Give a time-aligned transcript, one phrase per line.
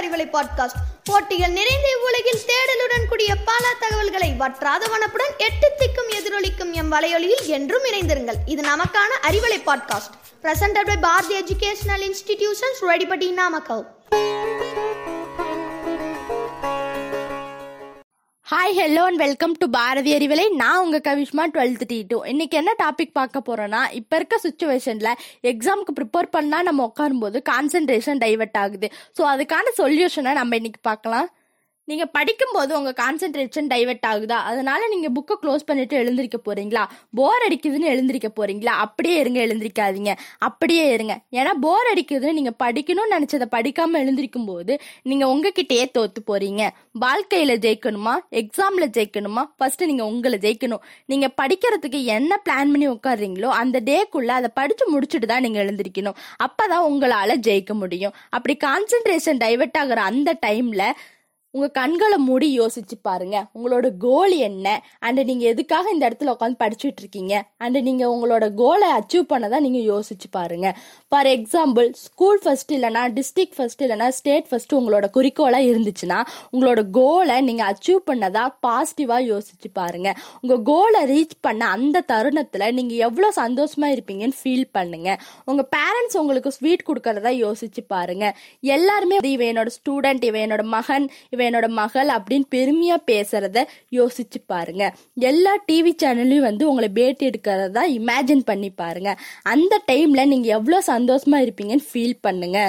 [0.00, 6.92] Arivalai podcast போட்டிகள் நிறைந்த இவ்வுலகில் தேடலுடன் கூடிய பல தகவல்களை வற்றாத வனப்புடன் எட்டு திக்கும் எதிரொலிக்கும் எம்
[6.92, 8.38] வலையொலியில் என்றும் இணைந்திருங்கள்.
[8.46, 13.94] இது நமக்கான Arivalai podcast presented by Bharathi educational institutions ரெடிபடி Namakkal
[18.46, 22.72] hi hello and welcome to Bharathi Arivalai நான் உங்கள் கவிஷ்மா டுவெல்த் டி டூ இன்றைக்கி என்ன
[22.82, 25.10] டாபிக் பார்க்க போகிறோன்னா இப்போ இருக்க சுச்சுவேஷனில்
[25.52, 28.90] எக்ஸாமுக்கு ப்ரிப்பேர் பண்ணால் நம்ம உட்காரும்போது கான்சென்ட்ரேஷன் டைவர்ட் ஆகுது.
[29.18, 31.28] ஸோ அதுக்கான சொல்யூஷனை நம்ம இன்றைக்கி பார்க்கலாம்.
[31.90, 34.38] நீங்கள் படிக்கும்போது உங்கள் கான்சென்ட்ரேஷன் டைவெர்ட் ஆகுதா?
[34.50, 36.82] அதனால நீங்கள் புக்கை க்ளோஸ் பண்ணிட்டு எழுந்திருக்க போறீங்களா?
[37.18, 38.72] போர் அடிக்குதுன்னு எழுந்திருக்க போறீங்களா?
[38.84, 40.12] அப்படியே இருங்க எழுந்திருக்காதீங்க.
[40.48, 41.14] அப்படியே இருங்க.
[41.40, 44.72] ஏன்னா போர் அடிக்குதுன்னு நீங்கள் படிக்கணும்னு நினச்சதை படிக்காமல் எழுந்திருக்கும் போது
[45.12, 46.62] நீங்கள் உங்ககிட்டயே தோத்து போறீங்க.
[47.04, 48.16] வாழ்க்கையில் ஜெயிக்கணுமா?
[48.42, 49.44] எக்ஸாமில் ஜெயிக்கணுமா?
[49.58, 50.84] ஃபர்ஸ்ட் நீங்கள் உங்களை ஜெயிக்கணும்.
[51.12, 56.16] நீங்கள் படிக்கிறதுக்கு என்ன பிளான் பண்ணி உட்காடுறீங்களோ அந்த டேக்குள்ளே அதை படித்து முடிச்சுட்டு தான் நீங்கள் எழுந்திருக்கணும்.
[56.46, 58.16] அப்போ தான் உங்களால் ஜெயிக்க முடியும்.
[58.36, 60.88] அப்படி கான்சென்ட்ரேஷன் டைவெர்ட் ஆகிற அந்த டைமில்
[61.54, 63.36] உங்கள் கண்களை மூடி யோசிச்சு பாருங்க.
[63.56, 64.66] உங்களோட கோல் என்ன?
[64.98, 67.34] அண்ட் நீங்கள் எதுக்காக இந்த இடத்துல உட்காந்து படிச்சுட்டு இருக்கீங்க?
[67.56, 70.76] அண்ட் நீங்கள் உங்களோட கோலை அச்சீவ் பண்ணதான் நீங்கள் யோசிச்சு பாருங்க.
[71.08, 76.18] ஃபார் எக்ஸாம்பிள் ஸ்கூல் ஃபர்ஸ்ட் இல்லைனா டிஸ்ட்ரிக்ட் ஃபர்ஸ்ட் இல்லைனா ஸ்டேட் ஃபர்ஸ்ட் உங்களோட குறிக்கோளாக இருந்துச்சுன்னா
[76.52, 80.14] உங்களோட கோலை நீங்கள் அச்சீவ் பண்ணதா பாசிட்டிவாக யோசிச்சு பாருங்க.
[80.40, 85.18] உங்கள் கோலை ரீச் பண்ண அந்த தருணத்தில் நீங்கள் எவ்வளோ சந்தோஷமா இருப்பீங்கன்னு ஃபீல் பண்ணுங்க.
[85.44, 88.36] உங்கள் பேரண்ட்ஸ் உங்களுக்கு ஸ்வீட் கொடுக்கறதா யோசிச்சு பாருங்க.
[88.60, 93.64] எல்லாருமே இவன் என்னோட ஸ்டூடெண்ட் இவன் என்னோட மகன் இவன் என்னோட மகள் அப்படின்னு பெருமையா பேசுறத
[93.98, 94.84] யோசிச்சு பாருங்க.
[95.14, 99.12] எல்லா டிவி சேனல்லையும் வந்து உங்களை பேட்டி எடுக்கிறதா இமேஜின் பண்ணி பாருங்க.
[99.42, 102.60] அந்த டைம்ல நீங்க எவ்வளவு சந்தோஷமா இருப்பீங்கன்னு ஃபீல் பண்ணுங்க.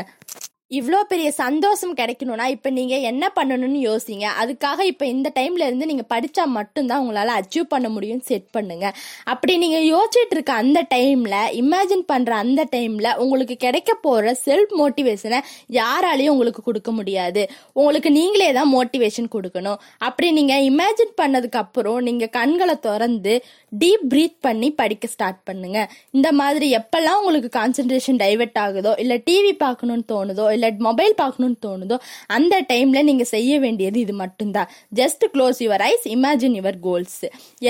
[0.72, 4.26] இவ்வளோ பெரிய சந்தோஷம் கிடைக்கணும்னா இப்போ நீங்கள் என்ன பண்ணணும்னு யோசிங்க.
[4.42, 8.86] அதுக்காக இப்போ இந்த டைம்ல இருந்து நீங்கள் படித்தா மட்டும்தான் உங்களால் அச்சீவ் பண்ண முடியும் செட் பண்ணுங்க.
[9.34, 15.40] அப்படி நீங்கள் யோசிச்சுட்டு இருக்க அந்த டைமில் இமேஜின் பண்ணுற அந்த டைமில் உங்களுக்கு கிடைக்க போகிற செல்ஃப் மோட்டிவேஷனை
[15.78, 17.44] யாராலையும் உங்களுக்கு கொடுக்க முடியாது.
[17.80, 19.80] உங்களுக்கு நீங்களே தான் மோட்டிவேஷன் கொடுக்கணும்.
[20.10, 23.36] அப்படி நீங்கள் இமேஜின் பண்ணதுக்கப்புறம் நீங்கள் கண்களை திறந்து
[23.72, 29.56] டீப் ப்ரீத் பண்ணி படிக்க ஸ்டார்ட் பண்ணுங்கள் இந்த மாதிரி எப்பெல்லாம் உங்களுக்கு கான்சென்ட்ரேஷன் டைவெர்ட் ஆகுதோ இல்லை டிவி
[29.66, 32.00] பார்க்கணுன்னு தோணுதோ இல்லை மொபைல் பார்க்கணும்னு தோணுதோ
[32.38, 34.70] அந்த டைமில் நீங்கள் செய்ய வேண்டியது இது மட்டும்தான்.
[35.00, 37.20] Just close your eyes imagine your goals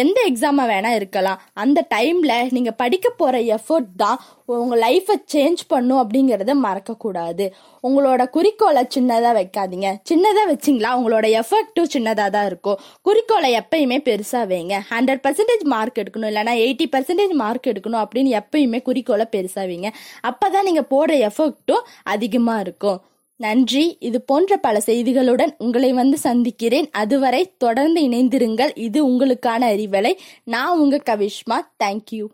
[0.02, 1.42] எந்த எக்ஸாமாக வேணால் இருக்கலாம்.
[1.64, 4.20] அந்த டைமில் நீங்கள் படிக்க போகிற எஃபர்ட் தான்
[4.56, 7.46] உங்கள் லைஃபை சேஞ்ச் பண்ணும் அப்படிங்கிறத மறக்கக்கூடாது.
[7.84, 9.88] உங்களோட குறிக்கோளை சின்னதாக வைக்காதீங்க.
[10.10, 12.78] சின்னதாக வச்சிங்களா உங்களோட எஃபெக்டும் சின்னதாக தான் இருக்கும்.
[13.02, 14.80] குறிக்கோளை எப்பயுமே பெருசாக வைங்க.
[14.90, 19.92] ஹண்ட்ரட் பர்சன்டேஜ் மார்க் எடுக்கணும் இல்லைனா எயிட்டி பர்சன்டேஜ் மார்க் எடுக்கணும் அப்படின்னு எப்பயுமே குறிக்கோளை பெருசாக வைங்க.
[20.22, 23.02] அப்போ தான் நீங்கள் போடுற எஃபெக்டும் அதிகமாக இருக்கும்.
[23.36, 23.98] நன்றி.
[24.00, 26.90] இது போன்ற பல செய்திகளுடன் உங்களை வந்து சந்திக்கிறேன்.
[26.92, 28.72] அதுவரை தொடர்ந்து இணைந்திருங்கள்.
[28.76, 30.14] இது உங்களுக்கான அறிவலை.
[30.44, 31.60] நான் உங்க கவிஷ்மா.
[31.84, 32.26] தேங்க்யூ